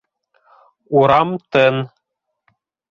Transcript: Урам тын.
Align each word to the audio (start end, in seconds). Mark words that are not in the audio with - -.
Урам 0.97 1.29
тын. 1.51 1.75